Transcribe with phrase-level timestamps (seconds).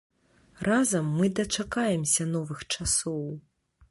[0.67, 3.23] Разам мы дачакаемся новых часоў!